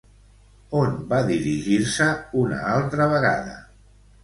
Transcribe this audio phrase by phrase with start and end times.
[0.79, 2.09] On van dirigir-se
[2.47, 3.57] una altra vegada?